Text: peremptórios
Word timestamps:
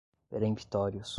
peremptórios 0.29 1.03